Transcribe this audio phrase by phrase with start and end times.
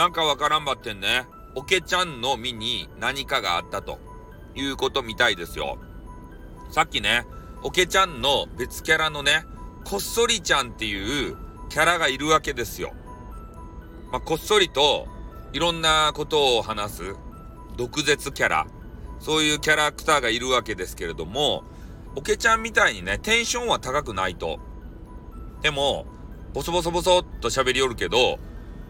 [0.00, 3.98] なんかわからんばってんね、おけちゃんの身に何かがあったと
[4.54, 5.76] いうことみたいですよ。
[6.70, 7.26] さっきね、
[7.62, 9.44] おけちゃんの別キャラのね、
[9.84, 11.36] こっそりちゃんっていう
[11.68, 12.94] キャラがいるわけですよ。
[14.10, 15.06] まあ、こっそりと
[15.52, 17.16] いろんなことを話す
[17.76, 18.66] 毒舌キャラ、
[19.18, 21.62] そういうキャラクターがいるわけですけれども、
[22.16, 24.60] おけちゃんみたいにね、テンションは高くないと。
[25.60, 26.06] でも、
[26.54, 28.38] ボソボソボソっと喋りよるけど、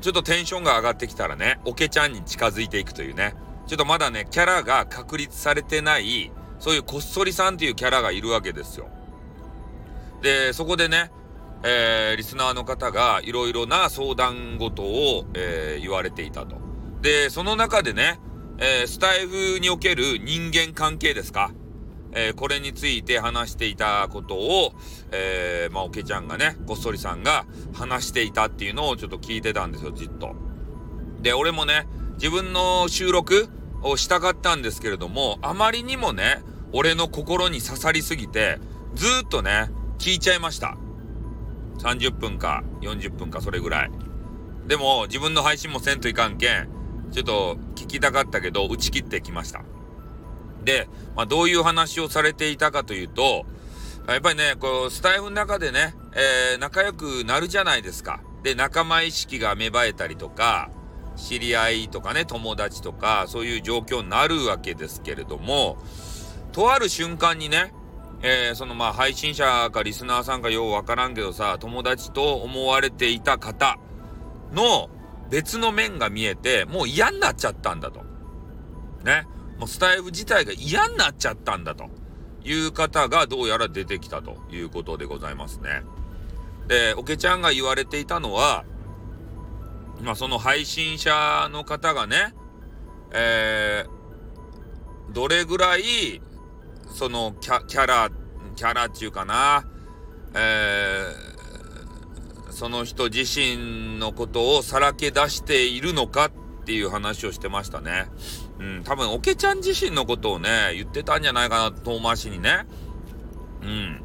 [0.00, 3.34] ちょっとテンションが上がってきたらね、おけちゃんに近づいていくというね、
[3.66, 8.88] ちょっとまだね、キャラが確立されてない、そういうこっそりさんっていうキャラがいるわけですよ。
[10.22, 11.10] で、そこでね、
[11.62, 16.56] えー、リスナーの方がいろいろな相談事を、えー、言われていたと。
[17.00, 18.20] で、その中でね、
[18.58, 21.52] えー、スタイフにおける人間関係ですか？
[22.14, 24.72] えー、これについて話していたことを、
[25.10, 30.34] えー、まあ、おけちゃんがね、こっそりさんが話していたっていうのをちょっと聞いてたんですよ、じっと。
[31.20, 33.48] で、俺もね、自分の収録
[33.82, 38.58] をしたかったんですけれども、あまりにもね、俺の心に刺さりすぎて、
[38.94, 40.76] ずっとね、聞いちゃいました。
[41.78, 43.90] 30分か40分かそれぐらい。
[44.66, 46.68] でも、自分の配信もせんといかんけん、
[47.10, 49.62] ちょっと聞きたかったけど、打ち切ってきました。
[50.64, 53.46] で、まあ、どういう話をされていたかというと、
[54.08, 58.20] やっぱりね、こう、スタイフの中でね、えー、仲良くなるじゃないですか。
[58.42, 60.70] で、仲間意識が芽生えたりとか、
[61.16, 65.78] 知り合いとかね、友達とか、そういう状況になるわけですけれども、
[66.52, 67.72] とある瞬間にね、
[68.22, 73.78] えー、そのまあ配信者かリスナーさんかようわからんけどさ、友達と思われていた方
[74.52, 74.88] の
[75.30, 78.04] 別の面が見えて、もう嫌になっちゃったんだと。
[79.04, 79.26] ね。
[79.58, 81.88] もうスタイフ自体が嫌になっちゃったんだと
[82.44, 85.82] いう方がどうやら出てきたということでございますね。
[86.68, 88.64] で、おけちゃんが言われていたのは、
[90.02, 92.34] まあその配信者の方がね、
[93.12, 96.20] えー、どれぐらい、
[96.88, 98.10] そのキャキャラ、
[98.56, 99.64] キャラっていうかな、
[100.34, 108.06] えー、その人自身のことをさらけ出しているのかっていう話をしてましたね。
[108.58, 112.66] うん、多分、おけちゃん自身のことをね、言ってたんじゃないかな、遠回しにね。
[113.62, 114.00] うん。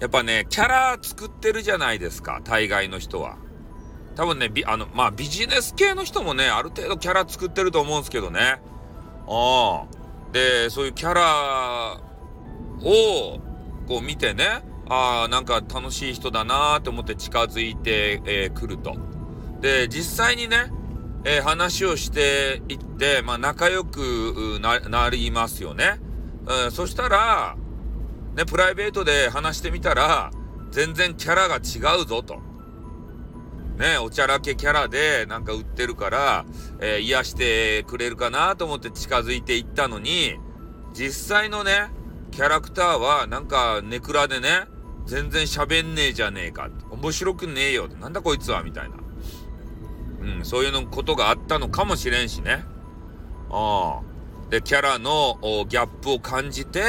[0.00, 3.36] やっぱね、キャラ作ってるじゃないですか、大概の人は。
[4.14, 8.60] 多分ね、あの、まあ、ビジネス系の人もね、ある程度キャラ作ってると思うんですけどね。
[9.28, 10.32] ああ。
[10.32, 12.00] で、そういうキャラ
[12.82, 13.40] を、
[13.86, 18.96] こう見てね、ああ、なんか楽しい人だなーって思って近づいて、えー、ると。
[19.60, 20.70] で、実際にね、
[21.30, 26.00] えー、話をしていって、まあ、仲良くなりますよね。
[26.46, 27.54] うん、そしたら、
[28.34, 30.30] ね、プライベートで話してみたら、
[30.70, 32.40] 全然キャラが違うぞと。
[33.76, 36.46] ね、おちゃらけキャラでなんか売ってるから、
[36.80, 40.38] えー、癒してくれるかなと思って近づいていったのに、
[40.94, 41.90] 実際のね、
[42.30, 44.64] キャラクターはなんかネクラでね、
[45.04, 46.70] 全然喋んねえじゃねえか。
[46.90, 47.86] 面白くねえよ。
[48.00, 49.07] なんだこいつはみたいな。
[50.20, 52.64] うん、そういうのことがあったのかもしれんしね。
[53.50, 54.50] ああ。
[54.50, 56.80] で、キャラのギャップを感じて、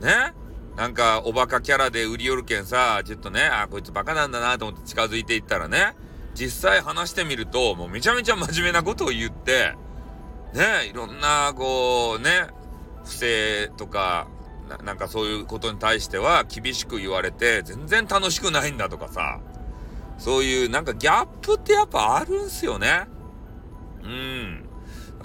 [0.00, 0.34] ね。
[0.76, 5.94] なんか、おバカキャラで売り寄るけんさ、ちょっとね、あ、こいつバカなんだなと思って近づいていったらね、
[6.34, 9.74] 実際話してみると、もうめちゃめちゃ真面目なことを言って、
[10.52, 12.48] ね、いろんな、こう、ね、
[13.04, 14.28] 不正とか
[14.68, 19.40] な、なんかそういうことに対しては厳しく言われて、全然楽しくないんだとかさ、
[20.18, 23.06] そういうなんかギャップってやっぱあるんすよね。
[24.02, 24.66] うん。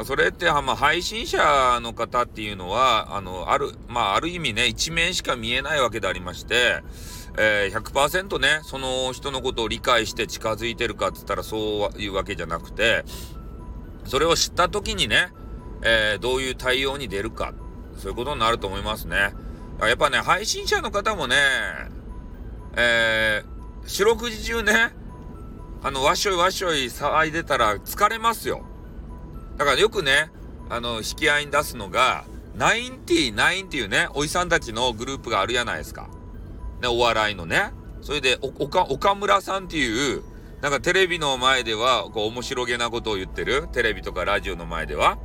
[0.06, 6.82] それって、まあ、配信者の方っていうのは、あの、ある、まあ、ある意味ね、一面しか見えないわけでありまして、
[7.38, 13.04] えー、100%ね、その人のことを理解して近づいてるかって言ったらそういうわけじゃなくて、
[14.06, 15.32] それを知った時にね、
[15.84, 17.54] えー、どういう対応に出るか、
[17.98, 19.34] そういうことになると思いますね。
[19.82, 21.36] やっぱね、配信者の方もね、
[22.76, 23.51] えー、
[23.92, 24.94] 四六時中ね、
[25.84, 28.64] あの、わっしょいわっしょい騒いでたら疲れますよ。
[29.58, 30.32] だからよくね、
[30.70, 32.24] あの、引き合いに出すのが、
[32.56, 36.08] ナインティナインっていうね、おじさんたちのグループがあるじゃないですか。
[36.82, 37.74] ね、お笑いのね。
[38.02, 40.24] それで、岡、岡村さんっていう、
[40.62, 43.68] なんかテレビの前では、こう、面白げなことを言ってる。
[43.74, 45.18] テレビとかラジオの前では。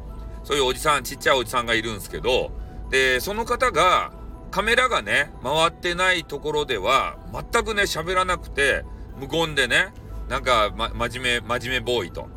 [0.43, 2.51] そういうおじさん、ちっちゃいおじさんがいるんですけど、
[2.91, 4.11] で、その方が、
[4.51, 8.85] カメラがね、回ってないところでは、全くね、喋らなくて、
[9.19, 9.93] 無言でね、
[10.29, 12.29] なんか、ま、真面目、真面目ボーイと。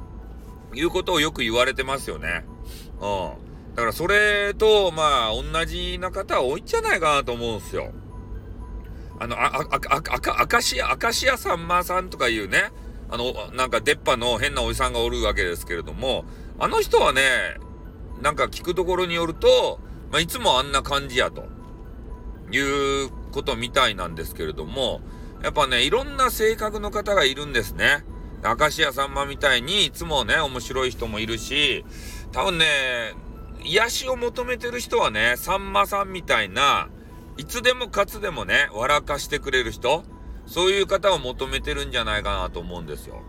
[0.74, 2.46] いうことをよく言われてますよね。
[3.02, 3.76] うん。
[3.76, 7.92] だからそれと、まあ、同じな方多いんじゃないかなと思うんですよ。
[9.20, 12.72] あの、あ、あ、あ、あ、あかし、あかしやさんまさんとかいうね、
[13.10, 16.26] あの、なんか出っ歯の変なおじさんがおるわけですけれども、
[16.60, 17.22] あの人はね、
[18.22, 19.80] なんか聞くところによると、
[20.12, 21.44] まあ、いつもあんな感じやと、
[22.52, 25.02] いうことみたいなんですけれども、
[25.44, 28.04] やっぱね、いろんな性格の方がいるんですね。
[28.44, 31.86] 明石家さんまみたいにいつもね、面白い人もいるし、
[32.32, 32.66] 多分ね、
[33.64, 36.90] 癒しを求めてる人はね、さんまさんみたいな、
[37.38, 40.04] いつでもかつでもね、笑かしてくれる人、
[40.46, 43.22] そういう方を求めてるんじゃないかなと思うんですよ。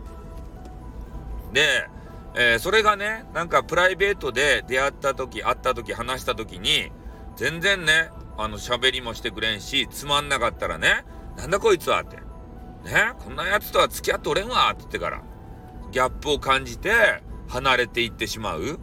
[1.53, 1.87] で、
[2.35, 6.91] えー、それがね、なんかプライベートで出会った時、会った時、話した時に、
[7.37, 8.11] 全然ね、
[8.43, 11.05] あの、喋りもしてくれんし、つまんなかったらね、
[11.37, 12.17] なんだこいつはって。
[12.17, 15.23] ね、こんな奴とは付き合っておれんわって言ってから、
[15.91, 18.79] ギャップを感じて、離れていってしまう。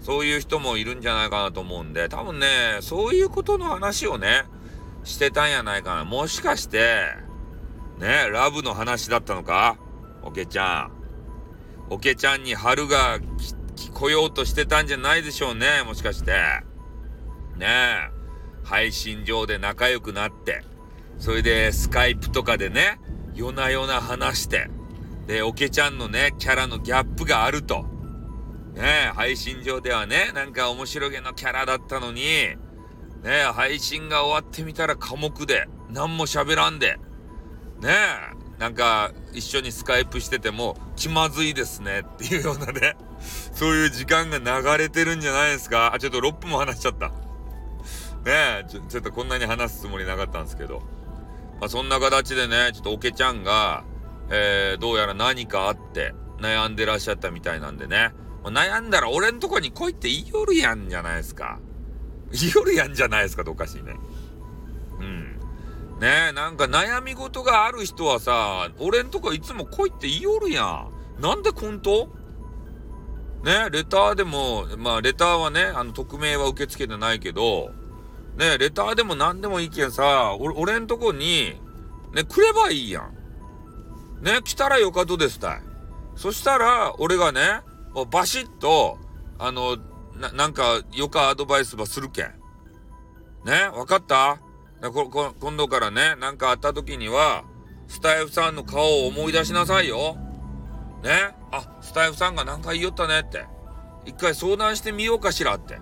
[0.00, 4.44] そういう人もいるんじゃないかなと思うんで、多分ね、そういうことの話をね、
[5.04, 6.04] してたんやないかな。
[6.04, 7.04] もしかして、
[7.98, 9.76] ね、ラブの話だったのか？
[10.22, 10.92] おけちゃん。
[11.90, 13.18] おけちゃんに春が
[13.92, 16.32] 来ようとしてたんじゃないでしょうね、もしかして。
[17.56, 18.13] ねえ。
[18.64, 20.62] 配信上で仲良くなって、
[21.18, 22.98] それでスカイプとかでね、
[23.34, 24.68] 夜な夜な話して、
[25.26, 27.86] で、おけちゃんのね、キャラのギャップがあると。
[28.74, 32.56] ね配信上ではね、なんか面白げのキャラだったのに、ね
[33.54, 36.98] 配信が終わってみたら寡黙で、何も喋らんで、
[37.80, 37.90] ね、
[38.58, 42.96] なんか一緒にスカイプしてても気まずいですねっていうようなね、
[43.52, 47.12] そういう時間が流れてるんじゃないですかあ、ちょっと6分も話しちゃった。
[48.24, 50.82] ね、ちょちょっとこんなに話すつもりなかったんですけど。
[51.60, 53.84] まあそんな形でね、ちょっとおけちゃんが、
[54.30, 58.12] えー、どうやら何かあって悩んでらっしゃったみたいなんでね。
[58.42, 61.58] まあ、悩んだら俺んとこに来いって言いよるやんじゃないですか。
[62.32, 63.94] 言いよるやんじゃないですかとおかしいね。
[65.00, 65.38] うん。
[66.00, 71.22] ねえ、なんか悩み事がある人はさ、俺んとこいつも来いって言いよるやん。
[71.22, 72.08] なんで本当
[73.44, 77.70] ねレターでも、まあレターはね、あの匿名は受け付けてないけど、
[78.36, 81.60] ねレターでも何でもいいけんさ、俺、俺んとこに、
[82.12, 84.24] ね、来ればいいやん。
[84.24, 85.62] ね、来たらよかとですたい。
[86.16, 87.60] そしたら、俺がね、
[88.10, 88.98] バシッと、
[89.38, 89.76] あの、
[90.20, 92.26] な、なんか、よかアドバイスばするけん。
[93.44, 94.38] ね、わかった？
[94.80, 97.44] ここ今度からね、なんかあった時には、
[97.88, 100.16] スタイフさんの顔を思い出しなさいよ。
[101.02, 103.44] ねあ、スタイフさんが何か言いよったねって。
[104.06, 105.78] 一回相談してみようかしらって。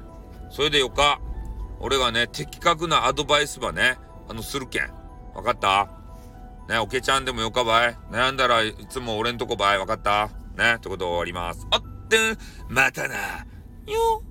[0.50, 1.20] それでよか。
[1.82, 3.98] 俺がね、的確なアドバイスばね、
[4.28, 4.90] あの、するけん。
[5.34, 5.90] わかった？
[6.68, 7.98] ね、おけちゃんでもよかばい。
[8.10, 9.78] 悩んだらいつも俺んとこばい。
[9.78, 10.30] わかった？
[10.56, 11.66] ね、ってこと終わります。
[11.70, 12.38] あってん、
[12.68, 13.14] またな。
[13.86, 14.22] よ。